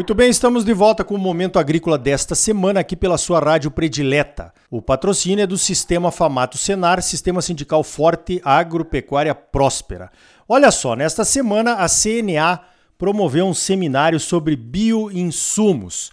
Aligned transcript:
Muito 0.00 0.14
bem, 0.14 0.30
estamos 0.30 0.64
de 0.64 0.72
volta 0.72 1.04
com 1.04 1.14
o 1.14 1.18
Momento 1.18 1.58
Agrícola 1.58 1.98
desta 1.98 2.34
semana 2.34 2.80
aqui 2.80 2.96
pela 2.96 3.18
sua 3.18 3.38
rádio 3.38 3.70
predileta. 3.70 4.50
O 4.70 4.80
patrocínio 4.80 5.42
é 5.42 5.46
do 5.46 5.58
Sistema 5.58 6.10
Famato 6.10 6.56
Senar, 6.56 7.02
Sistema 7.02 7.42
Sindical 7.42 7.84
Forte 7.84 8.40
Agropecuária 8.42 9.34
Próspera. 9.34 10.10
Olha 10.48 10.70
só, 10.70 10.96
nesta 10.96 11.22
semana 11.22 11.74
a 11.74 11.86
CNA 11.86 12.60
promoveu 12.96 13.44
um 13.44 13.52
seminário 13.52 14.18
sobre 14.18 14.56
bioinsumos, 14.56 16.10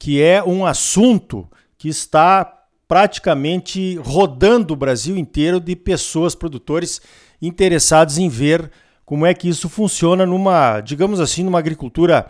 que 0.00 0.20
é 0.20 0.42
um 0.42 0.66
assunto 0.66 1.48
que 1.78 1.88
está 1.88 2.64
praticamente 2.88 3.98
rodando 3.98 4.74
o 4.74 4.76
Brasil 4.76 5.16
inteiro 5.16 5.60
de 5.60 5.76
pessoas, 5.76 6.34
produtores 6.34 7.00
interessados 7.40 8.18
em 8.18 8.28
ver 8.28 8.68
como 9.06 9.24
é 9.24 9.32
que 9.32 9.48
isso 9.48 9.68
funciona 9.68 10.26
numa, 10.26 10.80
digamos 10.80 11.20
assim, 11.20 11.44
numa 11.44 11.60
agricultura 11.60 12.28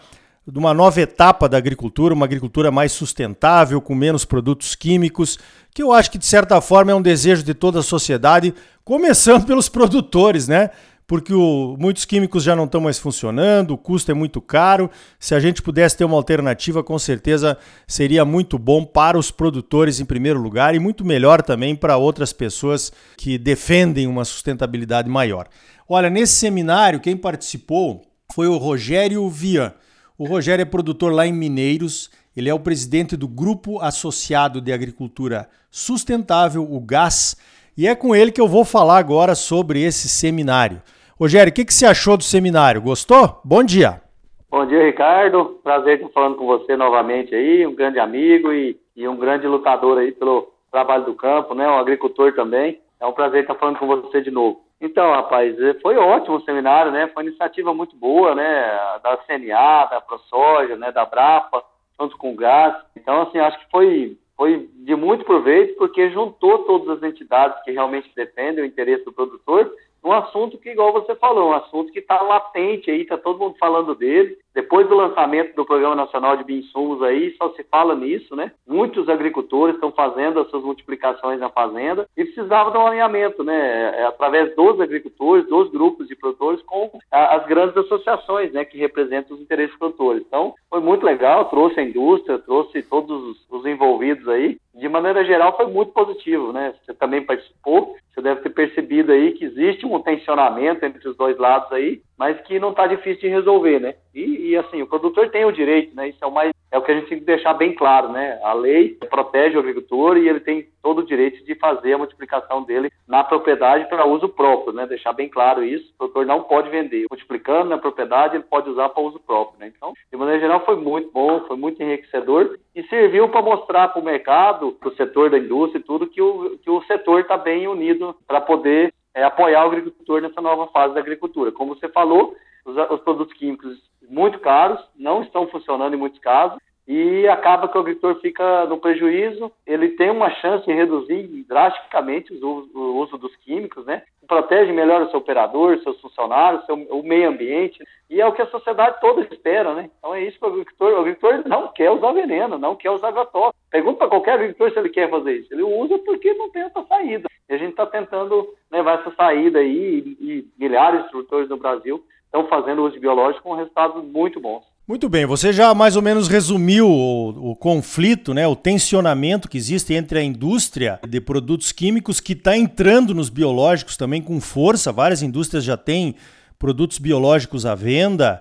de 0.51 0.59
uma 0.59 0.73
nova 0.73 0.99
etapa 1.01 1.47
da 1.47 1.59
agricultura, 1.59 2.15
uma 2.15 2.25
agricultura 2.25 2.71
mais 2.71 2.93
sustentável, 2.93 3.83
com 3.83 3.95
menos 3.95 4.25
produtos 4.25 4.75
químicos, 4.75 5.39
que 5.75 5.83
eu 5.83 5.93
acho 5.93 6.11
que 6.11 6.17
de 6.17 6.25
certa 6.25 6.59
forma 6.63 6.91
é 6.91 6.95
um 6.95 7.03
desejo 7.03 7.43
de 7.43 7.53
toda 7.53 7.81
a 7.81 7.83
sociedade, 7.83 8.55
começando 8.83 9.45
pelos 9.45 9.69
produtores, 9.69 10.49
né? 10.49 10.71
Porque 11.07 11.35
o, 11.35 11.77
muitos 11.79 12.07
químicos 12.07 12.43
já 12.43 12.57
não 12.57 12.65
estão 12.65 12.81
mais 12.81 12.99
funcionando, 12.99 13.73
o 13.73 13.79
custo 13.79 14.11
é 14.11 14.15
muito 14.15 14.41
caro. 14.41 14.91
Se 15.19 15.35
a 15.35 15.41
gente 15.41 15.61
pudesse 15.61 15.97
ter 15.99 16.05
uma 16.05 16.17
alternativa, 16.17 16.83
com 16.83 16.99
certeza 16.99 17.57
seria 17.87 18.25
muito 18.25 18.59
bom 18.59 18.85
para 18.85 19.19
os 19.19 19.31
produtores 19.31 20.01
em 20.01 20.05
primeiro 20.07 20.41
lugar 20.41 20.75
e 20.75 20.79
muito 20.79 21.05
melhor 21.05 21.43
também 21.43 21.77
para 21.77 21.99
outras 21.99 22.33
pessoas 22.33 22.91
que 23.19 23.37
defendem 23.37 24.07
uma 24.07 24.25
sustentabilidade 24.25 25.11
maior. 25.11 25.47
Olha, 25.87 26.09
nesse 26.09 26.35
seminário, 26.35 27.01
quem 27.01 27.17
participou 27.17 28.03
foi 28.33 28.47
o 28.47 28.57
Rogério 28.57 29.29
Vian 29.29 29.73
o 30.19 30.27
Rogério 30.27 30.63
é 30.63 30.67
produtor 30.67 31.13
lá 31.13 31.25
em 31.25 31.33
Mineiros, 31.33 32.11
ele 32.37 32.49
é 32.49 32.55
o 32.55 32.59
presidente 32.59 33.17
do 33.17 33.29
Grupo 33.29 33.79
Associado 33.81 34.61
de 34.61 34.73
Agricultura 34.73 35.49
Sustentável, 35.71 36.67
o 36.69 36.81
GAS, 36.81 37.37
e 37.77 37.87
é 37.87 37.95
com 37.95 38.17
ele 38.17 38.33
que 38.33 38.41
eu 38.41 38.49
vou 38.49 38.65
falar 38.65 38.99
agora 38.99 39.37
sobre 39.37 39.81
esse 39.81 40.09
seminário. 40.09 40.83
Rogério, 41.17 41.53
o 41.53 41.55
que, 41.55 41.65
que 41.65 41.73
você 41.73 41.87
achou 41.87 42.17
do 42.17 42.25
seminário? 42.25 42.83
Gostou? 42.83 43.41
Bom 43.45 43.63
dia. 43.63 44.03
Bom 44.51 44.67
dia, 44.67 44.85
Ricardo. 44.85 45.61
Prazer 45.63 45.99
estar 45.99 46.09
falando 46.09 46.37
com 46.37 46.47
você 46.47 46.77
novamente 46.77 47.33
aí, 47.33 47.65
um 47.65 47.75
grande 47.75 48.01
amigo 48.01 48.53
e, 48.53 48.77
e 48.97 49.07
um 49.07 49.17
grande 49.17 49.47
lutador 49.47 49.99
aí 49.99 50.11
pelo 50.11 50.53
trabalho 50.73 51.05
do 51.05 51.15
campo, 51.15 51.55
né? 51.55 51.69
Um 51.69 51.79
agricultor 51.79 52.35
também. 52.35 52.81
É 52.99 53.07
um 53.07 53.13
prazer 53.13 53.43
estar 53.43 53.55
falando 53.55 53.79
com 53.79 53.87
você 53.87 54.21
de 54.21 54.33
novo. 54.33 54.61
Então, 54.81 55.11
rapaz, 55.11 55.61
eh, 55.61 55.75
foi 55.83 55.97
ótimo 55.97 56.37
o 56.37 56.41
seminário, 56.43 56.93
né? 56.93 57.09
Foi 57.09 57.23
uma 57.23 57.29
iniciativa 57.29 57.75
muito 57.75 57.97
boa, 57.97 58.35
né? 58.35 58.79
Da 59.03 59.17
CNA, 59.27 59.87
da 59.87 60.01
ProSoja, 60.01 60.77
né? 60.77 60.93
Da 60.93 61.05
Brapa, 61.05 61.65
junto 62.01 62.17
com 62.17 62.33
o 62.33 62.37
GAS. 62.37 62.77
Então, 62.97 63.23
assim, 63.23 63.39
acho 63.39 63.59
que 63.59 63.71
foi, 63.71 64.17
foi 64.37 64.69
de 64.73 64.95
muito 64.95 65.25
proveito, 65.25 65.77
porque 65.77 66.11
juntou 66.11 66.61
todas 66.61 66.97
as 66.97 67.03
entidades 67.03 67.61
que 67.65 67.73
realmente 67.73 68.11
defendem 68.15 68.63
o 68.63 68.67
interesse 68.67 69.05
do 69.05 69.13
produtor 69.13 69.71
um 70.03 70.13
assunto 70.13 70.57
que, 70.59 70.71
igual 70.71 70.93
você 70.93 71.15
falou, 71.17 71.51
um 71.51 71.55
assunto 71.55 71.93
que 71.93 71.99
está 71.99 72.21
latente 72.23 72.91
aí, 72.91 73.03
está 73.03 73.19
todo 73.19 73.39
mundo 73.39 73.57
falando 73.59 73.95
dele. 73.95 74.39
Depois 74.55 74.89
do 74.89 74.97
lançamento 74.97 75.55
do 75.55 75.65
Programa 75.65 75.95
Nacional 75.95 76.37
de 76.37 76.45
Bioinsumos 76.45 77.03
aí, 77.03 77.35
só 77.37 77.51
se 77.51 77.63
fala 77.65 77.95
nisso, 77.95 78.35
né? 78.35 78.53
Muitos 78.67 79.09
agricultores 79.09 79.75
estão 79.75 79.93
fazendo 79.93 80.41
as 80.41 80.49
suas 80.51 80.65
multiplicações 80.65 81.39
na 81.39 81.49
fazenda 81.49 82.07
e 82.17 82.25
precisava 82.25 82.71
de 82.71 82.79
um 82.79 82.87
alinhamento, 82.87 83.45
né? 83.45 84.01
É, 84.01 84.05
através 84.07 84.55
dos 84.57 84.81
agricultores, 84.81 85.47
dos 85.47 85.71
grupos 85.71 86.09
de 86.09 86.17
produtores 86.17 86.63
com 86.63 86.91
as 87.11 87.47
grandes 87.47 87.77
associações, 87.77 88.53
né? 88.53 88.65
Que 88.65 88.79
representam 88.79 89.37
os 89.37 89.43
interesses 89.43 89.77
produtores. 89.79 90.25
Então, 90.27 90.55
foi 90.69 90.81
muito 90.81 91.05
legal, 91.05 91.45
trouxe 91.47 91.79
a 91.79 91.85
indústria, 91.85 92.39
trouxe 92.39 92.83
todos 92.83 93.47
os 93.51 93.67
envolvidos 93.67 94.29
aí. 94.29 94.59
De 94.75 94.89
maneira 94.89 95.25
geral, 95.25 95.57
foi 95.57 95.67
muito 95.67 95.93
positivo, 95.93 96.53
né? 96.53 96.75
Você 96.85 96.95
também 96.95 97.25
participou, 97.25 97.97
você 98.15 98.23
deve 98.23 98.41
ter 98.43 98.51
percebido 98.51 99.13
aí 99.13 99.33
que 99.33 99.45
existe 99.45 99.85
um 99.87 100.01
tensionamento 100.01 100.85
entre 100.85 101.09
os 101.09 101.17
dois 101.17 101.37
lados 101.39 101.71
aí, 101.73 102.01
mas 102.19 102.41
que 102.43 102.59
não 102.59 102.71
está 102.71 102.87
difícil 102.87 103.21
de 103.21 103.29
resolver, 103.29 103.79
né? 103.79 103.95
E, 104.15 104.51
e, 104.51 104.57
assim, 104.57 104.83
o 104.83 104.87
produtor 104.87 105.31
tem 105.31 105.45
o 105.45 105.53
direito, 105.53 105.95
né? 105.95 106.09
Isso 106.09 106.19
é 106.23 106.27
o 106.27 106.33
mais 106.33 106.53
é 106.71 106.77
o 106.77 106.83
que 106.83 106.93
a 106.93 106.95
gente 106.95 107.09
tem 107.09 107.19
que 107.19 107.25
deixar 107.25 107.55
bem 107.55 107.75
claro, 107.75 108.11
né? 108.11 108.39
A 108.43 108.53
lei 108.53 108.91
protege 109.09 109.57
o 109.57 109.61
agricultor 109.61 110.19
e 110.19 110.29
ele 110.29 110.41
tem 110.41 110.69
todo 110.83 110.99
o 110.99 111.07
direito 111.07 111.43
de 111.45 111.55
fazer 111.55 111.95
a 111.95 111.99
multiplicação 111.99 112.63
dele 112.63 112.91
na 113.07 113.25
propriedade 113.25 113.89
para 113.89 114.07
uso 114.07 114.29
próprio, 114.29 114.75
né? 114.75 114.87
Deixar 114.87 115.15
bem 115.15 115.29
claro 115.29 115.65
isso. 115.65 115.87
O 115.95 115.97
produtor 115.97 116.27
não 116.27 116.43
pode 116.43 116.69
vender. 116.69 117.07
Multiplicando 117.11 117.71
na 117.71 117.79
propriedade, 117.79 118.37
ele 118.37 118.45
pode 118.45 118.69
usar 118.69 118.91
para 118.91 119.03
uso 119.03 119.19
próprio, 119.19 119.59
né? 119.59 119.73
Então, 119.75 119.95
de 120.11 120.19
maneira 120.19 120.41
geral, 120.41 120.65
foi 120.65 120.77
muito 120.77 121.11
bom, 121.11 121.41
foi 121.47 121.57
muito 121.57 121.83
enriquecedor 121.83 122.59
e 122.75 122.83
serviu 122.85 123.29
para 123.31 123.41
mostrar 123.41 123.89
para 123.89 124.03
o 124.03 124.05
mercado, 124.05 124.73
para 124.73 124.91
o 124.91 124.95
setor 124.95 125.31
da 125.31 125.39
indústria 125.39 125.81
e 125.81 125.83
tudo, 125.83 126.07
que 126.07 126.21
o, 126.21 126.59
que 126.59 126.71
o 126.71 126.83
setor 126.83 127.21
está 127.21 127.39
bem 127.39 127.67
unido 127.67 128.15
para 128.27 128.43
poder 128.43 128.93
é, 129.19 129.25
apoiar 129.25 129.65
o 129.65 129.69
agricultor 129.69 130.23
nessa 130.23 130.41
nova 130.41 130.69
fase 130.69 130.95
da 130.95 131.01
agricultura. 131.01 131.51
Como 131.51 131.75
você 131.75 131.89
falou, 131.89 132.37
os, 132.65 132.77
os 132.77 133.01
produtos 133.01 133.37
químicos 133.37 133.77
muito 134.09 134.39
caros, 134.39 134.81
não 134.97 135.23
estão 135.23 135.49
funcionando 135.49 135.95
em 135.95 135.99
muitos 135.99 136.21
casos, 136.21 136.59
e 136.89 137.29
acaba 137.29 137.69
que 137.69 137.77
o 137.77 137.81
agricultor 137.83 138.19
fica 138.23 138.65
no 138.65 138.79
prejuízo, 138.79 139.53
ele 139.67 139.91
tem 139.91 140.09
uma 140.09 140.31
chance 140.31 140.65
de 140.65 140.73
reduzir 140.73 141.45
drasticamente 141.47 142.33
o 142.43 142.97
uso 142.97 143.19
dos 143.19 143.37
químicos, 143.37 143.85
né? 143.85 144.05
Protege 144.27 144.73
melhor 144.73 145.03
o 145.03 145.11
seu 145.11 145.19
operador, 145.19 145.79
seus 145.81 146.01
funcionários, 146.01 146.65
seu, 146.65 146.75
o 146.75 147.03
meio 147.03 147.29
ambiente, 147.29 147.85
e 148.09 148.23
é 148.23 148.27
o 148.27 148.33
que 148.33 148.41
a 148.41 148.47
sociedade 148.47 148.99
toda 149.03 149.21
espera, 149.21 149.75
né? 149.75 149.91
Então 149.99 150.15
é 150.15 150.23
isso 150.23 150.39
que 150.39 150.47
o 150.47 150.49
agricultor, 150.49 150.93
o 150.95 151.01
agricultor 151.01 151.47
não 151.47 151.69
quer 151.69 151.91
usar 151.91 152.13
veneno, 152.13 152.59
não 152.59 152.75
quer 152.75 152.91
usar 152.91 153.09
agrotóxicos. 153.09 153.61
Pergunta 153.71 153.99
para 153.99 154.09
qualquer 154.09 154.33
agricultor 154.33 154.73
se 154.73 154.79
ele 154.79 154.89
quer 154.89 155.11
fazer 155.11 155.35
isso. 155.35 155.53
Ele 155.53 155.63
usa 155.63 155.99
porque 155.99 156.33
não 156.33 156.49
tem 156.49 156.63
essa 156.63 156.83
saída. 156.85 157.29
E 157.51 157.55
a 157.55 157.59
gente 157.59 157.71
está 157.71 157.85
tentando 157.85 158.49
levar 158.73 159.01
essa 159.01 159.15
saída 159.15 159.59
aí, 159.59 160.17
e, 160.21 160.27
e 160.31 160.49
milhares 160.59 161.05
de 161.05 161.11
produtores 161.11 161.51
no 161.51 161.59
Brasil 161.59 162.03
estão 162.25 162.47
fazendo 162.47 162.83
uso 162.83 162.99
biológico 162.99 163.43
com 163.43 163.55
resultados 163.55 164.03
muito 164.03 164.41
bons. 164.41 164.65
Muito 164.89 165.07
bem, 165.07 165.27
você 165.27 165.53
já 165.53 165.75
mais 165.75 165.97
ou 165.97 166.03
menos 166.03 166.29
resumiu 166.29 166.89
o, 166.89 167.51
o, 167.51 167.55
conflito, 167.55 168.33
né, 168.33 168.47
o 168.47 168.57
tensionamento 168.57 169.47
que 169.47 169.59
existe 169.59 169.93
entre 169.93 170.19
a 170.19 170.23
indústria 170.23 170.99
de 171.07 171.21
produtos 171.21 171.73
químicos 171.73 172.21
que 172.21 172.33
está 172.33 172.57
entrando 172.57 173.15
nos 173.15 173.29
biológicos 173.29 173.99
também 173.99 174.23
com 174.23 174.41
força. 174.41 174.91
Várias 174.91 175.21
indústrias 175.21 175.63
já 175.63 175.77
têm 175.77 176.15
produtos 176.59 176.97
biológicos 176.97 177.67
à 177.67 177.75
venda. 177.75 178.41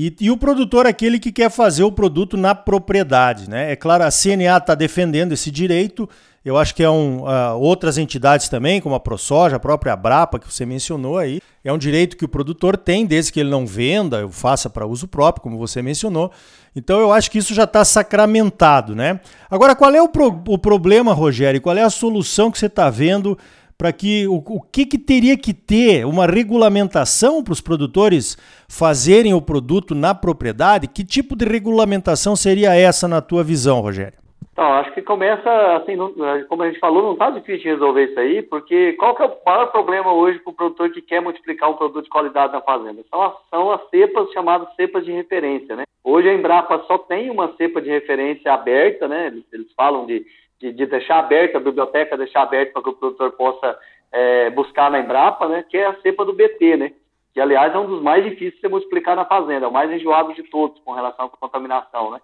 E, 0.00 0.14
e 0.20 0.30
o 0.30 0.36
produtor, 0.36 0.86
aquele 0.86 1.18
que 1.18 1.32
quer 1.32 1.50
fazer 1.50 1.82
o 1.82 1.90
produto 1.90 2.36
na 2.36 2.54
propriedade. 2.54 3.50
Né? 3.50 3.72
É 3.72 3.74
claro, 3.74 4.04
a 4.04 4.10
CNA 4.12 4.56
está 4.56 4.76
defendendo 4.76 5.32
esse 5.32 5.50
direito 5.50 6.08
eu 6.48 6.56
acho 6.56 6.74
que 6.74 6.82
é 6.82 6.88
um, 6.88 7.24
uh, 7.24 7.58
outras 7.58 7.98
entidades 7.98 8.48
também, 8.48 8.80
como 8.80 8.94
a 8.94 9.00
ProSoja, 9.00 9.56
a 9.56 9.60
própria 9.60 9.92
Abrapa, 9.92 10.38
que 10.38 10.50
você 10.50 10.64
mencionou 10.64 11.18
aí, 11.18 11.42
é 11.62 11.70
um 11.70 11.76
direito 11.76 12.16
que 12.16 12.24
o 12.24 12.28
produtor 12.28 12.76
tem, 12.76 13.04
desde 13.04 13.30
que 13.30 13.40
ele 13.40 13.50
não 13.50 13.66
venda, 13.66 14.26
faça 14.30 14.70
para 14.70 14.86
uso 14.86 15.06
próprio, 15.08 15.42
como 15.42 15.58
você 15.58 15.82
mencionou. 15.82 16.32
Então 16.74 17.00
eu 17.00 17.12
acho 17.12 17.30
que 17.30 17.36
isso 17.36 17.52
já 17.52 17.64
está 17.64 17.84
sacramentado, 17.84 18.94
né? 18.94 19.20
Agora, 19.50 19.76
qual 19.76 19.92
é 19.94 20.00
o, 20.00 20.08
pro, 20.08 20.42
o 20.48 20.56
problema, 20.56 21.12
Rogério? 21.12 21.60
Qual 21.60 21.76
é 21.76 21.82
a 21.82 21.90
solução 21.90 22.50
que 22.50 22.58
você 22.58 22.66
está 22.66 22.88
vendo 22.88 23.36
para 23.78 23.92
que 23.92 24.26
o, 24.26 24.42
o 24.44 24.60
que, 24.60 24.84
que 24.84 24.98
teria 24.98 25.38
que 25.38 25.54
ter 25.54 26.04
uma 26.04 26.26
regulamentação 26.26 27.44
para 27.44 27.52
os 27.52 27.60
produtores 27.60 28.36
fazerem 28.68 29.32
o 29.32 29.40
produto 29.40 29.94
na 29.94 30.12
propriedade? 30.12 30.88
Que 30.88 31.04
tipo 31.04 31.36
de 31.36 31.44
regulamentação 31.44 32.34
seria 32.34 32.74
essa 32.74 33.06
na 33.06 33.22
tua 33.22 33.44
visão, 33.44 33.80
Rogério? 33.80 34.18
Então, 34.52 34.72
acho 34.72 34.92
que 34.92 35.02
começa, 35.02 35.48
assim, 35.76 35.94
não, 35.94 36.12
como 36.48 36.64
a 36.64 36.66
gente 36.66 36.80
falou, 36.80 37.04
não 37.04 37.12
está 37.12 37.30
difícil 37.30 37.70
resolver 37.70 38.06
isso 38.06 38.18
aí, 38.18 38.42
porque 38.42 38.94
qual 38.94 39.14
que 39.14 39.22
é 39.22 39.26
o 39.26 39.36
maior 39.46 39.66
problema 39.66 40.12
hoje 40.12 40.40
para 40.40 40.50
o 40.50 40.56
produtor 40.56 40.90
que 40.90 41.00
quer 41.00 41.22
multiplicar 41.22 41.70
um 41.70 41.76
produto 41.76 42.02
de 42.02 42.10
qualidade 42.10 42.52
na 42.52 42.60
fazenda? 42.60 43.04
São 43.08 43.22
as, 43.22 43.34
são 43.48 43.70
as 43.70 43.88
cepas 43.88 44.28
chamadas 44.32 44.74
cepas 44.74 45.04
de 45.04 45.12
referência, 45.12 45.76
né? 45.76 45.84
Hoje 46.02 46.28
a 46.28 46.34
Embrapa 46.34 46.82
só 46.88 46.98
tem 46.98 47.30
uma 47.30 47.54
cepa 47.56 47.80
de 47.80 47.88
referência 47.88 48.52
aberta, 48.52 49.06
né? 49.06 49.28
Eles, 49.28 49.44
eles 49.52 49.72
falam 49.76 50.06
de, 50.06 50.26
de, 50.60 50.72
de, 50.72 50.86
deixar 50.86 51.18
aberta 51.18 51.58
a 51.58 51.60
biblioteca, 51.60 52.16
deixar 52.16 52.42
aberta 52.42 52.72
para 52.72 52.82
que 52.82 52.88
o 52.90 52.94
produtor 52.94 53.32
possa 53.32 53.78
é, 54.12 54.50
buscar 54.50 54.90
na 54.90 55.00
Embrapa, 55.00 55.48
né? 55.48 55.64
Que 55.68 55.78
é 55.78 55.86
a 55.86 56.00
cepa 56.00 56.24
do 56.24 56.32
BT, 56.32 56.76
né? 56.76 56.92
Que, 57.32 57.40
aliás, 57.40 57.74
é 57.74 57.78
um 57.78 57.86
dos 57.86 58.02
mais 58.02 58.24
difíceis 58.24 58.54
de 58.54 58.60
se 58.60 58.68
multiplicar 58.68 59.14
na 59.14 59.24
fazenda, 59.24 59.66
é 59.66 59.68
o 59.68 59.72
mais 59.72 59.90
enjoado 59.90 60.34
de 60.34 60.42
todos 60.44 60.80
com 60.80 60.92
relação 60.92 61.26
à 61.26 61.28
contaminação, 61.28 62.10
né? 62.10 62.20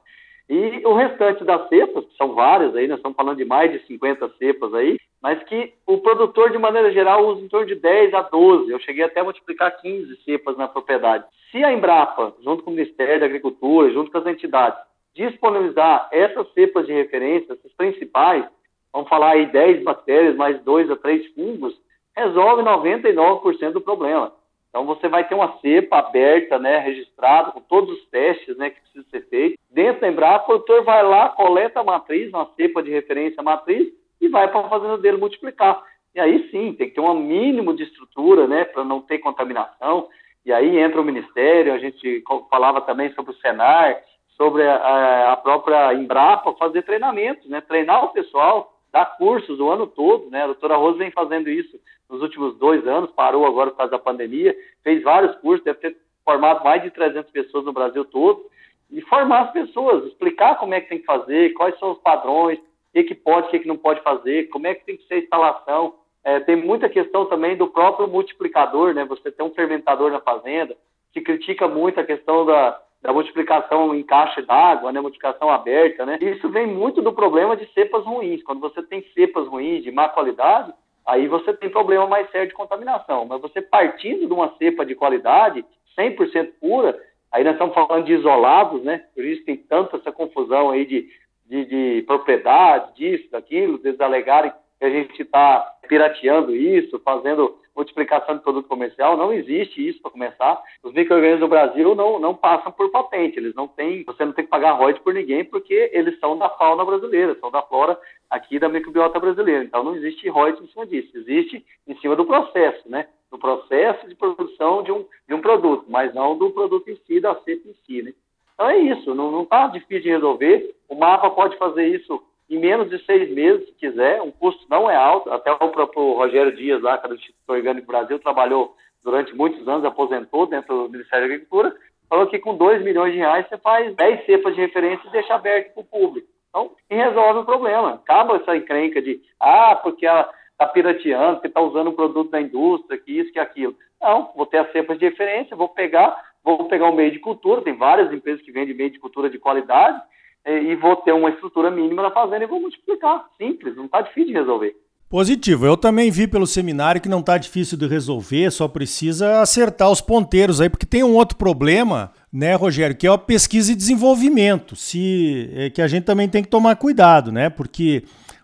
E 0.49 0.83
o 0.85 0.95
restante 0.95 1.43
das 1.43 1.69
cepas, 1.69 2.05
que 2.05 2.17
são 2.17 2.35
várias 2.35 2.75
aí, 2.77 2.87
nós 2.87 2.99
estamos 2.99 3.17
falando 3.17 3.39
de 3.39 3.45
mais 3.45 3.73
de 3.73 3.87
50 3.87 4.29
cepas 4.39 4.75
aí, 4.75 4.99
mas 5.23 5.43
que 5.45 5.73
o 5.87 5.99
produtor, 5.99 6.51
de 6.51 6.59
maneira 6.59 6.93
geral, 6.93 7.27
usa 7.27 7.41
em 7.41 7.49
torno 7.49 7.67
de 7.67 7.75
10 7.75 8.13
a 8.13 8.23
12. 8.23 8.71
Eu 8.71 8.79
cheguei 8.81 9.05
até 9.05 9.21
a 9.21 9.25
multiplicar 9.25 9.75
15 9.81 10.23
cepas 10.23 10.55
na 10.59 10.69
propriedade. 10.69 11.25
Se 11.51 11.65
a 11.65 11.73
Embrapa, 11.73 12.35
junto 12.43 12.63
com 12.63 12.71
o 12.71 12.75
Ministério 12.75 13.21
da 13.21 13.27
Agricultura, 13.27 13.91
junto 13.91 14.11
com 14.11 14.19
as 14.19 14.27
entidades, 14.27 14.79
disponibilizar 15.15 16.09
essas 16.13 16.53
cepas 16.53 16.87
de 16.87 16.93
referência, 16.93 17.53
essas 17.53 17.73
principais, 17.73 18.45
vamos 18.93 19.09
falar 19.09 19.33
aí 19.33 19.47
10 19.47 19.83
bactérias 19.83 20.37
mais 20.37 20.63
2 20.63 20.91
a 20.91 20.97
3 20.97 21.35
fungos, 21.35 21.75
resolve 22.17 22.63
99% 22.63 23.73
do 23.73 23.81
problema. 23.81 24.33
Então 24.69 24.85
você 24.85 25.09
vai 25.09 25.27
ter 25.27 25.35
uma 25.35 25.57
cepa 25.59 25.99
aberta, 25.99 26.59
né, 26.59 26.79
registrada, 26.79 27.53
com 27.53 27.61
todos 27.61 27.97
os 27.97 28.05
testes 28.07 28.57
né, 28.57 28.71
que 28.71 28.81
precisam 28.81 29.05
ser 29.11 29.29
feitos, 29.29 29.65
Dentro 29.75 30.03
da 30.03 30.09
Embrapa, 30.09 30.45
o 30.45 30.47
produtor 30.47 30.85
vai 30.85 31.03
lá, 31.03 31.31
coleta 31.31 31.81
a 31.81 31.85
matriz, 31.85 32.29
uma 32.33 32.49
cepa 32.55 32.81
de 32.81 32.93
referência 32.93 33.43
matriz, 33.43 33.89
e 34.21 34.29
vai 34.29 34.47
para 34.47 34.61
a 34.61 34.69
fazenda 34.69 34.97
dele 34.99 35.17
multiplicar. 35.17 35.83
E 36.15 36.21
aí 36.21 36.49
sim, 36.49 36.73
tem 36.73 36.89
que 36.89 36.95
ter 36.95 37.01
um 37.01 37.19
mínimo 37.19 37.75
de 37.75 37.83
estrutura, 37.83 38.47
né, 38.47 38.65
para 38.65 38.85
não 38.85 39.01
ter 39.01 39.19
contaminação. 39.19 40.09
E 40.47 40.53
aí 40.53 40.79
entra 40.79 41.01
o 41.01 41.05
Ministério, 41.05 41.75
a 41.75 41.79
gente 41.79 42.23
falava 42.49 42.81
também 42.83 43.13
sobre 43.15 43.33
o 43.33 43.37
Senar, 43.39 44.01
sobre 44.37 44.67
a, 44.67 45.33
a 45.33 45.37
própria 45.37 45.95
Embrapa, 45.95 46.53
fazer 46.55 46.83
treinamentos, 46.83 47.49
né, 47.49 47.61
treinar 47.61 48.05
o 48.05 48.13
pessoal, 48.13 48.75
dar 48.93 49.17
cursos 49.17 49.59
o 49.59 49.69
ano 49.69 49.87
todo, 49.87 50.31
né, 50.31 50.43
a 50.43 50.47
doutora 50.47 50.77
Rosa 50.77 50.99
vem 50.99 51.11
fazendo 51.11 51.49
isso 51.49 51.79
nos 52.09 52.21
últimos 52.21 52.57
dois 52.59 52.87
anos, 52.87 53.11
parou 53.13 53.47
agora 53.47 53.71
por 53.71 53.79
causa 53.79 53.93
da 53.93 53.99
pandemia, 53.99 54.55
fez 54.83 55.03
vários 55.03 55.35
cursos, 55.37 55.65
deve 55.65 55.79
ter 55.79 55.97
formado 56.25 56.65
mais 56.65 56.83
de 56.83 56.91
300 56.91 57.31
pessoas 57.31 57.65
no 57.65 57.73
Brasil 57.73 58.05
todo, 58.05 58.45
e 58.91 59.01
formar 59.03 59.43
as 59.43 59.53
pessoas, 59.53 60.05
explicar 60.05 60.57
como 60.57 60.75
é 60.75 60.81
que 60.81 60.89
tem 60.89 60.99
que 60.99 61.05
fazer, 61.05 61.53
quais 61.55 61.79
são 61.79 61.93
os 61.93 61.99
padrões, 61.99 62.59
o 62.59 62.63
que, 62.93 63.05
que 63.05 63.15
pode, 63.15 63.49
o 63.49 63.51
que, 63.51 63.61
que 63.61 63.69
não 63.69 63.77
pode 63.77 64.01
fazer, 64.03 64.49
como 64.51 64.67
é 64.67 64.75
que 64.75 64.85
tem 64.85 64.97
que 64.97 65.07
ser 65.07 65.15
a 65.15 65.19
instalação. 65.19 65.95
É, 66.23 66.41
tem 66.41 66.57
muita 66.57 66.89
questão 66.89 67.27
também 67.27 67.57
do 67.57 67.67
próprio 67.67 68.07
multiplicador, 68.07 68.95
né? 68.95 69.05
Você 69.05 69.31
tem 69.31 69.45
um 69.45 69.53
fermentador 69.53 70.11
na 70.11 70.21
fazenda, 70.21 70.77
se 71.13 71.21
critica 71.21 71.67
muito 71.67 71.99
a 71.99 72.05
questão 72.05 72.47
da, 72.47 72.81
da 73.05 73.13
multiplicação 73.13 73.95
em 73.95 74.03
caixa 74.03 74.43
d'água, 74.43 74.91
né? 74.91 75.01
Multiplicação 75.01 75.49
aberta, 75.49 76.05
né? 76.05 76.19
Isso 76.21 76.49
vem 76.49 76.67
muito 76.67 77.01
do 77.01 77.13
problema 77.13 77.57
de 77.57 77.71
cepas 77.73 78.05
ruins. 78.05 78.43
Quando 78.43 78.61
você 78.61 78.83
tem 78.83 79.05
cepas 79.15 79.47
ruins, 79.47 79.85
de 79.85 79.93
má 79.93 80.09
qualidade, 80.09 80.73
aí 81.07 81.29
você 81.29 81.53
tem 81.53 81.71
problema 81.71 82.07
mais 82.07 82.29
sério 82.31 82.49
de 82.49 82.55
contaminação. 82.55 83.27
Mas 83.27 83.41
você 83.41 83.61
partindo 83.61 84.27
de 84.27 84.33
uma 84.33 84.55
cepa 84.57 84.85
de 84.85 84.95
qualidade, 84.95 85.65
100% 85.97 86.53
pura, 86.59 86.99
Aí 87.35 87.43
nós 87.43 87.55
estamos 87.55 87.75
falando 87.75 88.05
de 88.05 88.13
isolados, 88.13 88.81
né? 88.85 89.07
Por 89.13 89.25
isso 89.25 89.45
tem 89.45 89.57
tanta 89.57 89.97
essa 89.97 90.13
confusão 90.13 90.71
aí 90.71 90.87
de, 90.87 91.11
de, 91.45 91.65
de 91.65 92.03
propriedade, 92.03 92.95
disso, 92.95 93.29
daquilo, 93.29 93.81
eles 93.83 94.01
alegarem 94.01 94.53
que 94.79 94.85
a 94.85 94.89
gente 94.89 95.21
está 95.21 95.75
pirateando 95.89 96.55
isso, 96.55 96.97
fazendo 97.01 97.59
multiplicação 97.75 98.37
de 98.37 98.43
produto 98.43 98.69
comercial. 98.69 99.17
Não 99.17 99.33
existe 99.33 99.87
isso 99.87 100.01
para 100.01 100.11
começar. 100.11 100.63
Os 100.83 100.93
micro-organismos 100.93 101.41
do 101.41 101.49
Brasil 101.49 101.95
não, 101.95 102.19
não 102.19 102.35
passam 102.35 102.71
por 102.71 102.91
patente. 102.91 103.39
Eles 103.39 103.55
não 103.55 103.67
têm, 103.67 104.05
você 104.05 104.25
não 104.25 104.33
tem 104.33 104.45
que 104.45 104.51
pagar 104.51 104.73
royalties 104.73 105.03
por 105.03 105.15
ninguém 105.15 105.45
porque 105.45 105.91
eles 105.93 106.19
são 106.21 106.39
da 106.39 106.49
fauna 106.51 106.85
brasileira, 106.85 107.37
são 107.41 107.51
da 107.51 107.63
flora 107.63 107.99
aqui 108.31 108.59
da 108.59 108.69
microbiota 108.69 109.19
brasileira. 109.19 109.65
Então 109.65 109.83
não 109.83 109.97
existe 109.97 110.29
royalties 110.29 110.69
em 110.69 110.73
cima 110.73 110.87
disso. 110.87 111.17
Existe 111.17 111.65
em 111.87 111.97
cima 111.99 112.17
do 112.17 112.25
processo, 112.25 112.89
né? 112.89 113.09
Do 113.31 113.39
processo 113.39 114.09
de 114.09 114.15
produção 114.15 114.83
de 114.83 114.93
um, 114.93 115.05
de 115.27 115.35
um 115.35 115.41
produto, 115.41 115.87
mas 115.89 116.15
não 116.15 116.39
do 116.39 116.51
produto 116.51 116.89
em 116.89 116.97
si, 117.07 117.21
da 117.21 117.35
cepa 117.37 117.69
em 117.69 117.75
si, 117.85 118.03
né? 118.03 118.13
Então 118.55 118.71
é 118.71 118.79
isso, 118.79 119.15
não 119.15 119.43
está 119.43 119.67
difícil 119.67 120.03
de 120.03 120.11
resolver. 120.11 120.75
O 120.89 120.95
mapa 120.95 121.29
pode 121.31 121.57
fazer 121.57 121.89
isso 121.89 122.23
em 122.49 122.59
menos 122.59 122.91
de 122.91 123.03
seis 123.05 123.31
meses, 123.33 123.67
se 123.67 123.73
quiser. 123.73 124.21
O 124.23 124.33
custo 124.33 124.65
não 124.69 124.91
é 124.91 124.97
alto. 124.97 125.33
Até 125.33 125.51
o 125.53 125.69
próprio 125.71 126.15
Rogério 126.15 126.55
Dias, 126.55 126.83
lá, 126.83 126.99
que 126.99 127.07
é 127.07 127.09
do 127.09 127.15
Instituto 127.15 127.51
Orgânico 127.51 127.87
Brasil, 127.87 128.19
trabalhou 128.19 128.77
durante 129.03 129.35
muitos 129.35 129.67
anos, 129.69 129.85
aposentou 129.85 130.47
dentro 130.47 130.85
do 130.85 130.91
Ministério 130.91 131.29
da 131.29 131.35
Agricultura, 131.35 131.77
falou 132.09 132.27
que 132.27 132.39
com 132.39 132.57
2 132.57 132.83
milhões 132.83 133.13
de 133.13 133.19
reais 133.19 133.47
você 133.49 133.59
faz 133.59 133.95
10 133.95 134.27
cepas 134.27 134.55
de 134.55 134.63
referência 134.63 135.07
e 135.07 135.13
deixa 135.13 135.35
aberto 135.35 135.75
para 135.75 135.81
o 135.83 135.85
público. 135.85 136.29
Então, 136.49 136.71
e 136.89 136.95
resolve 136.95 137.41
o 137.41 137.45
problema. 137.45 137.95
Acaba 137.95 138.37
essa 138.37 138.57
encrenca 138.57 139.03
de, 139.03 139.21
ah, 139.41 139.75
porque 139.83 140.07
está 140.07 140.67
pirateando, 140.73 141.35
porque 141.35 141.49
está 141.49 141.61
usando 141.61 141.91
um 141.91 141.95
produto 141.95 142.31
da 142.31 142.41
indústria, 142.41 142.99
que 142.99 143.19
isso, 143.19 143.33
que 143.33 143.39
aquilo. 143.39 143.77
Não, 144.01 144.33
vou 144.37 144.47
ter 144.47 144.59
as 144.59 144.71
cepas 144.73 144.99
de 144.99 145.07
referência, 145.07 145.57
vou 145.57 145.69
pegar, 145.69 146.17
vou 146.43 146.65
pegar 146.67 146.89
o 146.89 146.95
meio 146.95 147.11
de 147.11 147.19
cultura, 147.19 147.63
tem 147.63 147.75
várias 147.75 148.13
empresas 148.13 148.43
que 148.43 148.53
vendem 148.53 148.75
meio 148.75 148.91
de 148.91 149.01
cultura 149.01 149.29
de 149.29 149.39
qualidade, 149.39 150.01
e 150.47 150.77
vou 150.77 150.97
ter 150.97 151.13
uma 151.13 151.31
estrutura 151.31 151.71
mínima 151.71 152.03
na 152.03 152.11
fazenda 152.11 152.45
e 152.45 152.49
vou 152.49 152.61
multiplicar. 152.61 153.25
Simples, 153.39 153.77
não 153.77 153.87
está 153.87 154.01
difícil 154.01 154.33
de 154.33 154.39
resolver. 154.39 154.77
Positivo. 155.09 155.65
Eu 155.65 155.77
também 155.77 156.11
vi 156.11 156.27
pelo 156.27 156.47
seminário 156.47 157.01
que 157.01 157.09
não 157.09 157.21
está 157.21 157.39
difícil 157.39 157.79
de 157.79 157.87
resolver, 157.87 158.51
só 158.51 158.67
precisa 158.67 159.41
acertar 159.41 159.91
os 159.91 160.01
ponteiros 160.01 160.61
aí, 160.61 160.69
porque 160.69 160.87
tem 160.87 161.05
um 161.05 161.15
outro 161.15 161.37
problema, 161.37 162.11
né, 162.33 162.55
Rogério, 162.55 162.97
que 162.97 163.07
é 163.07 163.11
a 163.11 163.17
pesquisa 163.17 163.71
e 163.71 163.77
desenvolvimento. 163.77 164.75
Se 164.75 165.51
é 165.55 165.71
que 165.71 165.81
a 165.81 165.87
gente 165.87 166.05
também 166.05 166.29
tem 166.29 166.43
que 166.43 166.49
tomar 166.49 166.75
cuidado, 166.77 167.31
né? 167.31 167.49
Porque 167.49 168.03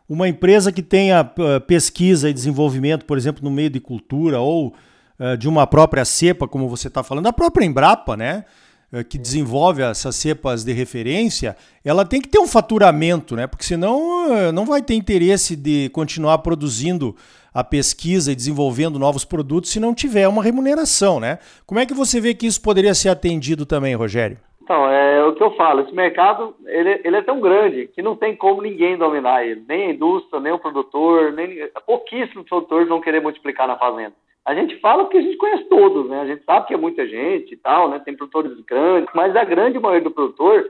uma 0.09 0.29
empresa 0.29 0.71
que 0.71 0.83
tenha 0.83 1.25
pesquisa 1.67 2.31
e 2.31 2.33
desenvolvimento, 2.33 3.05
por 3.05 3.17
exemplo, 3.17 3.43
no 3.43 3.51
meio 3.51 3.71
de 3.71 3.81
cultura 3.81 4.39
ou 4.39 4.75
uh, 5.19 5.37
de 5.37 5.49
uma 5.49 5.67
própria 5.67 6.05
cepa, 6.05 6.47
como 6.47 6.69
você 6.69 6.89
está 6.89 7.03
falando, 7.03 7.27
a 7.27 7.33
própria 7.33 7.65
Embrapa, 7.65 8.17
né? 8.17 8.45
Eh, 8.93 9.05
que 9.05 9.17
desenvolve 9.17 9.83
essas 9.83 10.17
cepas 10.17 10.65
de 10.65 10.73
referência, 10.73 11.57
ela 11.85 12.05
tem 12.05 12.21
que 12.21 12.29
ter 12.29 12.41
um 12.41 12.47
faturamento, 12.47 13.37
né? 13.37 13.47
Porque 13.47 13.65
senão 13.65 14.35
eh, 14.35 14.51
não 14.51 14.67
vai 14.67 14.83
ter 14.83 14.95
interesse 14.95 15.55
de 15.55 15.89
continuar 15.91 16.39
produzindo 16.39 17.15
a 17.55 17.63
pesquisa 17.63 18.33
e 18.33 18.35
desenvolvendo 18.35 18.99
novos 18.99 19.25
produtos 19.25 19.71
se 19.71 19.79
não 19.79 19.95
tiver 19.95 20.27
uma 20.27 20.43
remuneração, 20.43 21.21
né? 21.21 21.39
Como 21.67 21.79
é 21.79 21.87
que 21.87 21.95
você 21.95 22.21
vê 22.21 22.35
que 22.35 22.47
isso 22.49 22.61
poderia 22.61 22.93
ser 22.93 23.11
atendido 23.11 23.65
também, 23.65 23.95
Rogério? 23.95 24.39
Então, 24.71 24.89
é 24.89 25.25
o 25.25 25.35
que 25.35 25.43
eu 25.43 25.51
falo, 25.57 25.81
esse 25.81 25.93
mercado 25.93 26.55
ele, 26.65 27.01
ele 27.03 27.17
é 27.17 27.23
tão 27.23 27.41
grande 27.41 27.89
que 27.89 28.01
não 28.01 28.15
tem 28.15 28.37
como 28.37 28.63
ninguém 28.63 28.97
dominar 28.97 29.45
ele, 29.45 29.65
nem 29.69 29.87
a 29.87 29.91
indústria, 29.91 30.39
nem 30.39 30.53
o 30.53 30.61
produtor, 30.61 31.33
nem 31.33 31.69
pouquíssimos 31.85 32.49
produtores 32.49 32.89
vão 32.89 33.01
querer 33.01 33.21
multiplicar 33.21 33.67
na 33.67 33.77
fazenda. 33.77 34.13
A 34.47 34.55
gente 34.55 34.79
fala 34.79 35.03
porque 35.03 35.19
a 35.19 35.23
gente 35.23 35.37
conhece 35.39 35.65
todos, 35.65 36.09
né? 36.09 36.21
A 36.21 36.27
gente 36.27 36.45
sabe 36.45 36.69
que 36.69 36.75
é 36.75 36.77
muita 36.77 37.05
gente 37.05 37.53
e 37.53 37.57
tal, 37.57 37.89
né? 37.89 37.99
Tem 37.99 38.15
produtores 38.15 38.61
grandes, 38.61 39.13
mas 39.13 39.35
a 39.35 39.43
grande 39.43 39.81
maioria 39.81 40.05
do 40.05 40.13
produtor, 40.13 40.65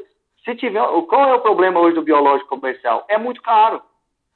se 0.47 0.55
tiver. 0.55 0.81
Qual 1.07 1.29
é 1.29 1.35
o 1.35 1.41
problema 1.41 1.79
hoje 1.79 1.97
do 1.97 2.03
biológico 2.03 2.49
comercial? 2.49 3.05
É 3.07 3.19
muito 3.19 3.43
caro. 3.43 3.83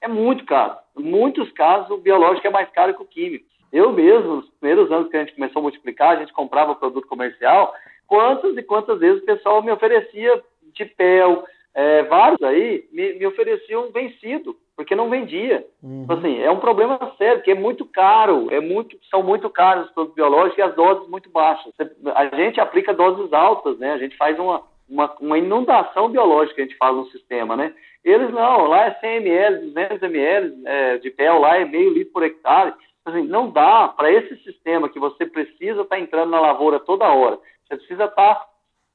É 0.03 0.07
muito 0.07 0.45
caro. 0.45 0.77
Em 0.95 1.03
muitos 1.05 1.51
casos, 1.53 1.89
o 1.89 1.97
biológico 1.97 2.47
é 2.47 2.51
mais 2.51 2.69
caro 2.69 2.93
que 2.93 3.03
o 3.03 3.07
químico. 3.07 3.47
Eu 3.73 3.95
mesmo, 3.95 4.37
nos 4.37 4.51
primeiros 4.61 4.93
anos 4.93 5.09
que 5.09 5.17
a 5.17 5.21
gente 5.21 5.35
começou 5.35 5.61
a 5.61 5.63
multiplicar, 5.63 6.11
a 6.11 6.21
gente 6.21 6.35
comprava 6.35 6.75
produto 6.75 7.09
comercial. 7.09 7.73
Quantas 8.07 8.57
e 8.57 8.63
quantas 8.63 8.99
vezes 8.99 9.23
o 9.23 9.27
pessoal 9.27 9.63
me 9.63 9.73
oferecia 9.73 10.43
de 10.75 10.85
pel, 10.85 11.45
é, 11.75 12.03
vários 12.05 12.43
aí 12.43 12.85
me, 12.93 13.15
me 13.15 13.27
ofereciam 13.27 13.91
vencido 13.91 14.57
porque 14.77 14.95
não 14.95 15.09
vendia. 15.09 15.65
Uhum. 15.83 16.03
Então, 16.03 16.19
assim, 16.19 16.41
é 16.41 16.51
um 16.51 16.59
problema 16.59 16.99
sério, 17.17 17.43
que 17.43 17.51
é 17.51 17.55
muito 17.55 17.85
caro, 17.85 18.49
é 18.51 18.61
muito, 18.61 18.97
são 19.11 19.23
muito 19.23 19.49
caros 19.49 19.87
os 19.87 19.93
produtos 19.93 20.17
biológicos 20.17 20.59
e 20.59 20.63
as 20.63 20.75
doses 20.75 21.09
muito 21.09 21.31
baixas. 21.31 21.73
A 22.15 22.37
gente 22.37 22.61
aplica 22.61 22.93
doses 22.93 23.33
altas, 23.33 23.79
né? 23.79 23.93
A 23.93 23.99
gente 23.99 24.17
faz 24.17 24.39
uma, 24.39 24.63
uma, 24.89 25.15
uma 25.21 25.39
inundação 25.39 26.09
biológica, 26.09 26.61
a 26.61 26.65
gente 26.65 26.77
faz 26.77 26.95
no 26.95 27.07
sistema, 27.07 27.57
né? 27.57 27.73
Eles 28.05 28.31
não, 28.31 28.67
lá 28.67 28.87
é 28.87 28.95
100 28.95 29.17
ml, 29.17 29.67
200 29.73 30.03
ml 30.03 30.63
é, 30.67 30.99
de 30.99 31.11
pé, 31.11 31.33
lá 31.33 31.57
é 31.57 31.65
meio 31.65 31.93
litro 31.93 32.13
por 32.13 32.23
hectare. 32.23 32.75
Assim, 33.05 33.23
não 33.23 33.51
dá 33.51 33.89
para 33.89 34.11
esse 34.11 34.37
sistema 34.43 34.89
que 34.89 34.99
você 34.99 35.27
precisa 35.27 35.83
estar 35.83 35.97
tá 35.97 36.01
entrando 36.01 36.31
na 36.31 36.41
lavoura 36.41 36.81
toda 36.81 37.13
hora. 37.13 37.39
Você 37.75 37.79
precisa 37.79 38.05
estar 38.05 38.35
tá 38.35 38.47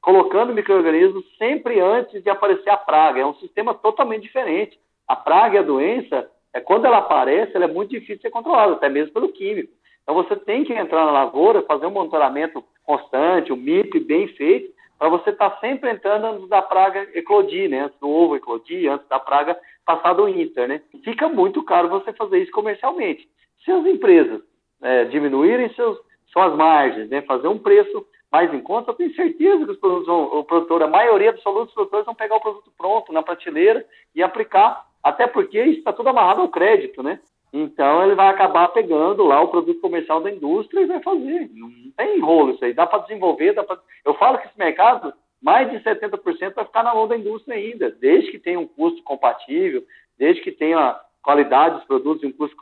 colocando 0.02 0.54
micro-organismos 0.54 1.26
sempre 1.38 1.80
antes 1.80 2.24
de 2.24 2.30
aparecer 2.30 2.70
a 2.70 2.78
praga. 2.78 3.20
É 3.20 3.26
um 3.26 3.36
sistema 3.36 3.74
totalmente 3.74 4.24
diferente. 4.24 4.80
A 5.08 5.16
praga 5.16 5.56
e 5.56 5.60
a 5.60 5.64
doença, 5.64 6.30
é, 6.54 6.62
quando 6.62 6.86
ela 6.86 7.00
aparece, 7.00 7.56
ela 7.56 7.66
é 7.66 7.68
muito 7.68 7.92
difícil 7.92 8.18
de 8.18 8.22
ser 8.22 8.30
controlada, 8.30 8.74
até 8.74 8.88
mesmo 8.88 9.14
pelo 9.14 9.30
químico. 9.30 9.74
Então 10.04 10.16
você 10.16 10.36
tem 10.36 10.64
que 10.64 10.74
entrar 10.74 11.06
na 11.06 11.12
lavoura, 11.12 11.62
fazer 11.64 11.86
um 11.86 11.92
monitoramento 11.92 12.64
constante, 12.84 13.54
um 13.54 13.58
MIP 13.58 14.00
bem 14.00 14.28
feito, 14.30 14.74
para 14.98 15.10
você 15.10 15.30
estar 15.30 15.52
tá 15.52 15.60
sempre 15.60 15.90
entrando 15.92 16.26
antes 16.26 16.50
da 16.50 16.62
praga 16.62 17.08
eclodir, 17.14 17.70
né? 17.70 17.82
Antes 17.82 18.00
do 18.00 18.10
ovo 18.10 18.36
eclodir, 18.36 18.92
antes 18.92 19.08
da 19.08 19.20
praga 19.20 19.58
passar 19.86 20.14
do 20.14 20.28
Inter, 20.28 20.68
né? 20.68 20.82
Fica 21.04 21.30
muito 21.30 21.64
caro 21.64 21.90
você 21.90 22.12
fazer 22.14 22.40
isso 22.40 22.52
comercialmente. 22.52 23.28
Se 23.64 23.72
as 23.72 23.86
empresas 23.86 24.42
é, 24.82 25.06
diminuírem 25.06 25.74
seus, 25.74 25.98
suas 26.28 26.56
margens, 26.56 27.10
né? 27.10 27.22
Fazer 27.22 27.48
um 27.48 27.58
preço 27.58 28.06
mais 28.32 28.54
em 28.54 28.62
conta, 28.62 28.92
eu 28.92 28.96
tenho 28.96 29.16
certeza 29.16 29.66
que 29.66 29.72
os 29.72 29.80
produtos 29.80 30.08
vão, 30.08 30.40
o 30.40 30.44
produtor, 30.44 30.84
a 30.84 30.88
maioria 30.88 31.34
dos 31.34 31.42
produtores 31.42 32.06
vão 32.06 32.14
pegar 32.14 32.36
o 32.36 32.42
produto 32.42 32.72
pronto 32.78 33.12
na 33.12 33.24
prateleira 33.24 33.86
e 34.14 34.22
aplicar 34.22 34.86
até 35.04 35.26
porque 35.26 35.58
está 35.58 35.92
tudo 35.92 36.10
amarrado 36.10 36.42
ao 36.42 36.50
crédito, 36.50 37.02
né? 37.02 37.20
Então 37.52 38.04
ele 38.04 38.14
vai 38.14 38.28
acabar 38.28 38.68
pegando 38.68 39.24
lá 39.24 39.42
o 39.42 39.48
produto 39.48 39.82
comercial 39.82 40.22
da 40.22 40.30
indústria 40.30 40.82
e 40.82 40.86
vai 40.86 41.02
fazer. 41.02 41.50
Não 41.56 41.72
tem 41.98 42.18
enrolo 42.18 42.52
isso 42.52 42.64
aí. 42.64 42.74
Dá 42.74 42.86
para 42.86 43.00
desenvolver, 43.00 43.54
dá 43.54 43.64
pra... 43.64 43.80
Eu 44.06 44.14
falo 44.14 44.38
que 44.38 44.48
esse 44.48 44.60
mercado, 44.60 45.12
mais 45.42 45.70
de 45.72 45.80
70% 45.80 46.54
vai 46.54 46.66
ficar 46.66 46.84
na 46.84 46.94
mão 46.94 47.08
da 47.08 47.18
indústria 47.18 47.58
ainda, 47.58 47.90
desde 47.90 48.30
que 48.30 48.38
tenha 48.38 48.60
um 48.60 48.68
custo 48.68 49.02
compatível, 49.02 49.84
desde 50.18 50.42
que 50.42 50.52
tenha 50.52 51.00
qualidade 51.24 51.76
dos 51.76 51.86
produtos 51.86 52.24
e 52.24 52.28
um 52.28 52.32
custo 52.32 52.56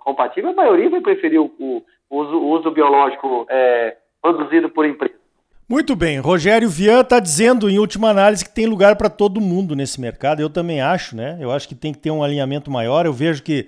compatível, 0.00 0.50
a 0.50 0.54
maioria 0.54 0.90
vai 0.90 1.00
preferir 1.00 1.40
o, 1.40 1.46
o, 1.58 1.82
o 2.10 2.18
uso, 2.18 2.36
o 2.36 2.48
uso 2.50 2.70
biológico 2.70 3.46
é, 3.48 3.96
produzido 4.24 4.70
por 4.70 4.86
empresa. 4.86 5.14
Muito 5.68 5.94
bem, 5.94 6.18
Rogério 6.18 6.68
Vian 6.68 7.00
está 7.00 7.20
dizendo, 7.20 7.68
em 7.68 7.78
última 7.78 8.08
análise, 8.08 8.44
que 8.44 8.54
tem 8.54 8.66
lugar 8.66 8.96
para 8.96 9.10
todo 9.10 9.40
mundo 9.40 9.76
nesse 9.76 10.00
mercado. 10.00 10.40
Eu 10.40 10.48
também 10.48 10.80
acho, 10.80 11.14
né? 11.14 11.36
Eu 11.40 11.50
acho 11.50 11.68
que 11.68 11.74
tem 11.74 11.92
que 11.92 11.98
ter 11.98 12.10
um 12.10 12.22
alinhamento 12.22 12.70
maior. 12.70 13.04
Eu 13.04 13.12
vejo 13.12 13.42
que, 13.42 13.66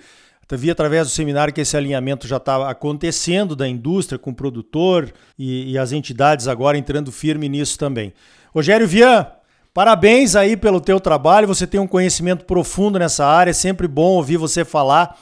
vi 0.53 0.71
através 0.71 1.07
do 1.07 1.11
seminário 1.11 1.53
que 1.53 1.61
esse 1.61 1.77
alinhamento 1.77 2.27
já 2.27 2.39
está 2.39 2.71
acontecendo 2.71 3.55
da 3.55 3.69
indústria 3.69 4.19
com 4.19 4.31
o 4.31 4.35
produtor 4.35 5.13
e, 5.39 5.73
e, 5.73 5.79
as 5.79 5.93
entidades 5.93 6.49
agora 6.49 6.79
entrando 6.79 7.13
firme 7.13 7.49
nisso 7.49 7.79
também. 7.79 8.13
Rogério 8.55 8.87
Vian, 8.87 9.27
Parabéns 9.75 10.35
aí 10.35 10.57
pelo 10.57 10.81
teu 10.81 10.99
trabalho, 10.99 11.47
você 11.47 11.67
tem 11.67 11.79
um 11.79 11.87
conhecimento 11.87 12.47
profundo 12.47 12.99
nessa 12.99 13.27
área, 13.27 13.51
é 13.51 13.53
sempre 13.53 13.87
bom 13.87 14.13
ouvir 14.13 14.39
você 14.39 14.65
falar. 14.65 15.19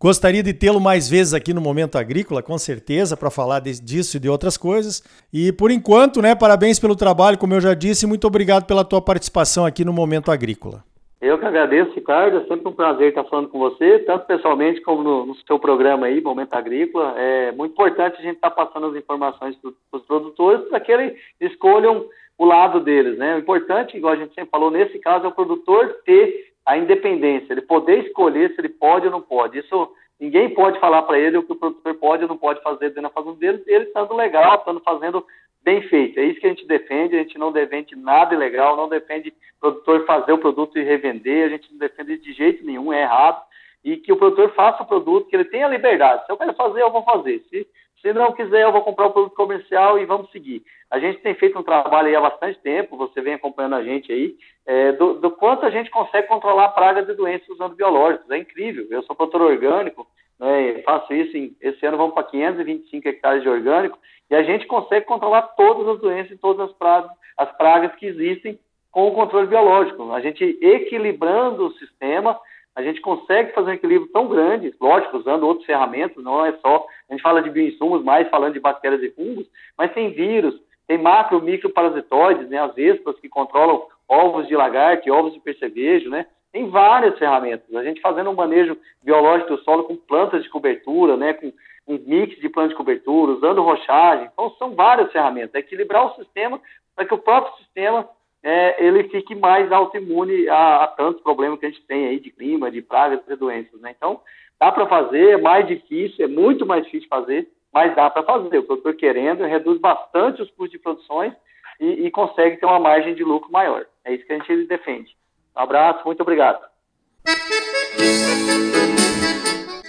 Gostaria 0.00 0.42
de 0.42 0.52
tê-lo 0.52 0.80
mais 0.80 1.08
vezes 1.08 1.32
aqui 1.32 1.54
no 1.54 1.60
Momento 1.60 1.96
Agrícola, 1.96 2.42
com 2.42 2.58
certeza, 2.58 3.16
para 3.16 3.30
falar 3.30 3.60
de, 3.60 3.80
disso 3.80 4.16
e 4.16 4.20
de 4.20 4.28
outras 4.28 4.56
coisas. 4.56 5.02
E 5.32 5.52
por 5.52 5.70
enquanto, 5.70 6.20
né, 6.20 6.34
parabéns 6.34 6.78
pelo 6.78 6.96
trabalho, 6.96 7.38
como 7.38 7.54
eu 7.54 7.60
já 7.60 7.74
disse, 7.74 8.06
muito 8.06 8.26
obrigado 8.26 8.66
pela 8.66 8.84
tua 8.84 9.00
participação 9.00 9.64
aqui 9.64 9.84
no 9.84 9.92
Momento 9.92 10.30
Agrícola. 10.30 10.84
Eu 11.24 11.38
que 11.38 11.46
agradeço, 11.46 11.94
Ricardo. 11.94 12.36
É 12.36 12.44
sempre 12.44 12.68
um 12.68 12.72
prazer 12.72 13.08
estar 13.08 13.24
falando 13.24 13.48
com 13.48 13.58
você, 13.58 14.00
tanto 14.00 14.26
pessoalmente 14.26 14.82
como 14.82 15.02
no, 15.02 15.24
no 15.24 15.34
seu 15.46 15.58
programa 15.58 16.04
aí, 16.04 16.20
Momento 16.20 16.52
Agrícola. 16.52 17.14
É 17.16 17.50
muito 17.52 17.72
importante 17.72 18.18
a 18.18 18.22
gente 18.22 18.34
estar 18.34 18.50
passando 18.50 18.88
as 18.88 18.96
informações 18.96 19.56
para 19.56 19.98
os 19.98 20.04
produtores 20.04 20.68
para 20.68 20.80
que 20.80 20.92
eles 20.92 21.18
escolham 21.40 22.04
o 22.36 22.44
lado 22.44 22.78
deles, 22.78 23.16
né? 23.16 23.36
O 23.36 23.38
importante, 23.38 23.96
igual 23.96 24.12
a 24.12 24.16
gente 24.16 24.34
sempre 24.34 24.50
falou, 24.50 24.70
nesse 24.70 24.98
caso 24.98 25.24
é 25.24 25.28
o 25.28 25.32
produtor 25.32 25.96
ter 26.04 26.52
a 26.64 26.78
independência, 26.78 27.52
ele 27.52 27.62
poder 27.62 28.06
escolher 28.06 28.50
se 28.54 28.60
ele 28.60 28.70
pode 28.70 29.06
ou 29.06 29.12
não 29.12 29.20
pode. 29.20 29.58
Isso 29.58 29.92
ninguém 30.18 30.50
pode 30.50 30.80
falar 30.80 31.02
para 31.02 31.18
ele 31.18 31.36
o 31.36 31.42
que 31.42 31.52
o 31.52 31.56
produtor 31.56 31.94
pode 31.94 32.22
ou 32.22 32.28
não 32.28 32.38
pode 32.38 32.62
fazer 32.62 32.88
dentro 32.88 33.02
da 33.02 33.10
fazenda 33.10 33.36
dele, 33.36 33.62
ele 33.66 33.84
estando 33.84 34.14
legal, 34.14 34.56
estando 34.56 34.80
fazendo 34.80 35.24
bem 35.62 35.82
feito. 35.82 36.18
É 36.18 36.24
isso 36.24 36.40
que 36.40 36.46
a 36.46 36.50
gente 36.50 36.66
defende, 36.66 37.16
a 37.16 37.20
gente 37.20 37.38
não 37.38 37.50
defende 37.50 37.96
nada 37.96 38.34
ilegal, 38.34 38.76
não 38.76 38.88
defende 38.88 39.32
produtor 39.60 40.04
fazer 40.04 40.32
o 40.32 40.38
produto 40.38 40.78
e 40.78 40.82
revender, 40.82 41.46
a 41.46 41.48
gente 41.48 41.70
não 41.72 41.78
defende 41.78 42.18
de 42.18 42.32
jeito 42.32 42.64
nenhum, 42.64 42.92
é 42.92 43.02
errado. 43.02 43.42
E 43.82 43.96
que 43.96 44.12
o 44.12 44.16
produtor 44.16 44.50
faça 44.54 44.82
o 44.82 44.86
produto, 44.86 45.28
que 45.28 45.36
ele 45.36 45.44
tenha 45.44 45.68
liberdade. 45.68 46.24
Se 46.24 46.32
eu 46.32 46.36
quero 46.38 46.54
fazer, 46.54 46.82
eu 46.82 46.90
vou 46.90 47.02
fazer. 47.02 47.44
Se 47.50 47.66
se 48.04 48.12
não 48.12 48.32
quiser, 48.32 48.64
eu 48.64 48.72
vou 48.72 48.82
comprar 48.82 49.06
o 49.06 49.12
produto 49.12 49.34
comercial 49.34 49.98
e 49.98 50.04
vamos 50.04 50.30
seguir. 50.30 50.62
A 50.90 50.98
gente 50.98 51.20
tem 51.20 51.34
feito 51.34 51.58
um 51.58 51.62
trabalho 51.62 52.08
aí 52.08 52.14
há 52.14 52.20
bastante 52.20 52.58
tempo, 52.58 52.98
você 52.98 53.22
vem 53.22 53.32
acompanhando 53.32 53.76
a 53.76 53.82
gente 53.82 54.12
aí, 54.12 54.36
é, 54.66 54.92
do, 54.92 55.14
do, 55.14 55.30
quanto 55.30 55.64
a 55.64 55.70
gente 55.70 55.88
consegue 55.90 56.28
controlar 56.28 56.68
pragas 56.68 57.08
e 57.08 57.14
doenças 57.14 57.48
usando 57.48 57.74
biológicos. 57.74 58.30
É 58.30 58.36
incrível. 58.36 58.86
Eu 58.90 59.02
sou 59.04 59.16
produtor 59.16 59.40
orgânico, 59.40 60.06
né, 60.38 60.82
faço 60.82 61.14
isso, 61.14 61.34
em, 61.34 61.56
esse 61.62 61.86
ano 61.86 61.96
vamos 61.96 62.12
para 62.12 62.24
525 62.24 63.08
hectares 63.08 63.42
de 63.42 63.48
orgânico, 63.48 63.98
e 64.30 64.34
a 64.34 64.42
gente 64.42 64.66
consegue 64.66 65.06
controlar 65.06 65.40
todas 65.56 65.88
as 65.88 65.98
doenças 65.98 66.32
e 66.32 66.38
todas 66.38 66.70
as 66.70 67.10
as 67.38 67.56
pragas 67.56 67.94
que 67.96 68.04
existem 68.04 68.58
com 68.92 69.08
o 69.08 69.14
controle 69.14 69.46
biológico. 69.46 70.12
A 70.12 70.20
gente 70.20 70.44
equilibrando 70.60 71.66
o 71.66 71.72
sistema, 71.72 72.38
a 72.74 72.82
gente 72.82 73.00
consegue 73.00 73.52
fazer 73.52 73.70
um 73.70 73.74
equilíbrio 73.74 74.10
tão 74.12 74.26
grande, 74.26 74.74
lógico, 74.80 75.16
usando 75.16 75.44
outras 75.44 75.66
ferramentas, 75.66 76.22
não 76.22 76.44
é 76.44 76.52
só, 76.54 76.84
a 77.08 77.12
gente 77.12 77.22
fala 77.22 77.42
de 77.42 77.50
bioinsumos, 77.50 78.02
mais 78.02 78.28
falando 78.28 78.54
de 78.54 78.60
bactérias 78.60 79.02
e 79.02 79.10
fungos, 79.10 79.46
mas 79.78 79.92
tem 79.92 80.10
vírus, 80.10 80.60
tem 80.86 80.98
macro, 80.98 81.40
micro 81.40 81.70
parasitoides, 81.70 82.48
né, 82.48 82.58
as 82.58 82.74
vespas 82.74 83.18
que 83.20 83.28
controlam 83.28 83.86
ovos 84.08 84.48
de 84.48 84.56
lagarto, 84.56 85.12
ovos 85.12 85.32
de 85.32 85.40
percevejo, 85.40 86.10
né, 86.10 86.26
tem 86.52 86.68
várias 86.68 87.18
ferramentas. 87.18 87.74
A 87.74 87.82
gente 87.82 88.00
fazendo 88.00 88.30
um 88.30 88.34
manejo 88.34 88.76
biológico 89.02 89.56
do 89.56 89.62
solo 89.62 89.84
com 89.84 89.96
plantas 89.96 90.42
de 90.42 90.48
cobertura, 90.48 91.16
né, 91.16 91.32
com 91.32 91.52
um 91.86 91.98
mix 92.06 92.38
de 92.40 92.48
plantas 92.48 92.70
de 92.70 92.76
cobertura, 92.76 93.32
usando 93.32 93.62
rochagem, 93.62 94.28
então 94.32 94.50
são 94.58 94.74
várias 94.74 95.12
ferramentas, 95.12 95.54
é 95.54 95.58
equilibrar 95.58 96.06
o 96.06 96.14
sistema 96.16 96.60
para 96.96 97.04
que 97.04 97.14
o 97.14 97.18
próprio 97.18 97.56
sistema 97.58 98.08
é, 98.44 98.86
ele 98.86 99.04
fique 99.04 99.34
mais 99.34 99.72
autoimune 99.72 100.46
a, 100.50 100.84
a, 100.84 100.88
tantos 100.88 101.22
problemas 101.22 101.58
que 101.58 101.64
a 101.64 101.70
gente 101.70 101.80
tem 101.86 102.08
aí 102.08 102.20
de 102.20 102.30
clima, 102.30 102.70
de 102.70 102.82
pragas 102.82 103.20
e 103.26 103.34
doenças, 103.36 103.80
né? 103.80 103.94
Então, 103.96 104.20
dá 104.60 104.70
para 104.70 104.86
fazer, 104.86 105.30
é 105.30 105.36
mais 105.38 105.66
difícil, 105.66 106.22
é 106.22 106.28
muito 106.28 106.66
mais 106.66 106.84
difícil 106.84 107.08
fazer, 107.08 107.48
mas 107.72 107.96
dá 107.96 108.10
para 108.10 108.22
fazer. 108.22 108.58
O 108.58 108.64
produtor 108.64 108.94
querendo, 108.96 109.44
reduz 109.44 109.80
bastante 109.80 110.42
os 110.42 110.50
custos 110.50 110.72
de 110.72 110.78
produções 110.78 111.32
e, 111.80 112.06
e, 112.06 112.10
consegue 112.10 112.58
ter 112.58 112.66
uma 112.66 112.78
margem 112.78 113.14
de 113.14 113.24
lucro 113.24 113.50
maior. 113.50 113.86
É 114.04 114.12
isso 114.12 114.26
que 114.26 114.32
a 114.34 114.38
gente 114.38 114.66
defende. 114.66 115.16
Um 115.56 115.60
abraço, 115.60 116.04
muito 116.04 116.20
obrigado. 116.20 116.60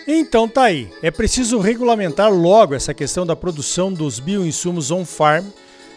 Então 0.08 0.48
tá 0.48 0.64
aí. 0.64 0.88
É 1.04 1.12
preciso 1.12 1.60
regulamentar 1.60 2.34
logo 2.34 2.74
essa 2.74 2.94
questão 2.94 3.26
da 3.26 3.36
produção 3.36 3.92
dos 3.92 4.18
bioinsumos 4.18 4.92
on-farm 4.92 5.44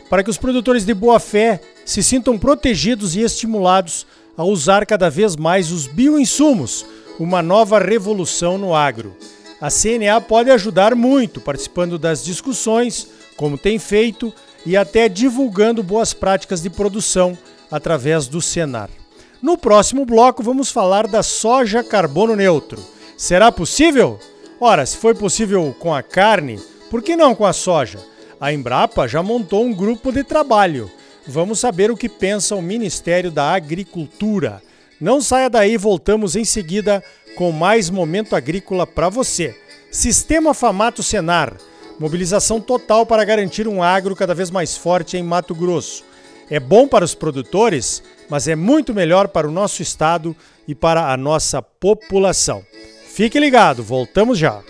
para 0.08 0.22
que 0.22 0.30
os 0.30 0.38
produtores 0.38 0.84
de 0.84 0.94
boa 0.94 1.20
fé 1.20 1.60
se 1.84 2.02
sintam 2.02 2.38
protegidos 2.38 3.14
e 3.16 3.20
estimulados 3.20 4.06
a 4.36 4.44
usar 4.44 4.86
cada 4.86 5.10
vez 5.10 5.36
mais 5.36 5.72
os 5.72 5.86
bioinsumos, 5.86 6.86
uma 7.18 7.42
nova 7.42 7.78
revolução 7.78 8.56
no 8.56 8.74
agro. 8.74 9.16
A 9.60 9.68
CNA 9.70 10.20
pode 10.20 10.50
ajudar 10.50 10.94
muito 10.94 11.40
participando 11.40 11.98
das 11.98 12.24
discussões, 12.24 13.08
como 13.36 13.58
tem 13.58 13.78
feito, 13.78 14.32
e 14.64 14.76
até 14.76 15.08
divulgando 15.08 15.82
boas 15.82 16.12
práticas 16.14 16.62
de 16.62 16.70
produção 16.70 17.36
através 17.70 18.28
do 18.28 18.40
Senar. 18.40 18.88
No 19.42 19.58
próximo 19.58 20.04
bloco, 20.04 20.42
vamos 20.42 20.70
falar 20.70 21.06
da 21.06 21.22
soja 21.22 21.82
carbono 21.82 22.36
neutro. 22.36 22.80
Será 23.16 23.50
possível? 23.50 24.18
Ora, 24.60 24.84
se 24.86 24.96
foi 24.96 25.14
possível 25.14 25.74
com 25.78 25.94
a 25.94 26.02
carne, 26.02 26.60
por 26.90 27.02
que 27.02 27.16
não 27.16 27.34
com 27.34 27.44
a 27.44 27.52
soja? 27.52 27.98
A 28.40 28.52
Embrapa 28.52 29.08
já 29.08 29.22
montou 29.22 29.64
um 29.64 29.74
grupo 29.74 30.12
de 30.12 30.22
trabalho. 30.22 30.90
Vamos 31.26 31.58
saber 31.58 31.90
o 31.90 31.96
que 31.96 32.08
pensa 32.08 32.54
o 32.54 32.62
Ministério 32.62 33.30
da 33.30 33.52
Agricultura. 33.52 34.62
Não 35.00 35.20
saia 35.20 35.50
daí, 35.50 35.76
voltamos 35.76 36.36
em 36.36 36.44
seguida 36.44 37.02
com 37.36 37.52
mais 37.52 37.90
momento 37.90 38.36
agrícola 38.36 38.86
para 38.86 39.08
você. 39.08 39.56
Sistema 39.90 40.54
Famato 40.54 41.02
Senar. 41.02 41.56
Mobilização 41.98 42.60
total 42.60 43.04
para 43.04 43.24
garantir 43.24 43.66
um 43.66 43.82
agro 43.82 44.14
cada 44.14 44.34
vez 44.34 44.50
mais 44.50 44.76
forte 44.76 45.16
em 45.16 45.22
Mato 45.22 45.54
Grosso. 45.54 46.04
É 46.48 46.60
bom 46.60 46.86
para 46.86 47.04
os 47.04 47.14
produtores, 47.14 48.02
mas 48.28 48.46
é 48.46 48.54
muito 48.54 48.94
melhor 48.94 49.28
para 49.28 49.48
o 49.48 49.52
nosso 49.52 49.82
estado 49.82 50.34
e 50.66 50.74
para 50.74 51.12
a 51.12 51.16
nossa 51.16 51.60
população. 51.60 52.64
Fique 53.08 53.38
ligado, 53.38 53.82
voltamos 53.82 54.38
já. 54.38 54.62